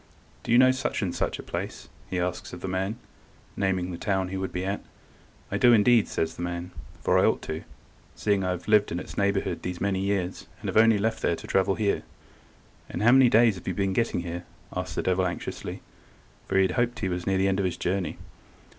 [0.41, 2.97] "Do you know such–and–such a place?" asks he of the man,
[3.55, 4.81] naming the town he would be at.
[5.51, 6.71] "I do, indeed," says the man,
[7.03, 7.63] "for I ought to,
[8.15, 11.35] seeing I have lived in its neighbourhood these many years, and have only left there
[11.35, 12.01] to travel here."
[12.89, 14.43] "And how many days have you been getting here?"
[14.75, 15.83] asked the devil anxiously,
[16.47, 18.17] for he had hoped he was near the end of his journey.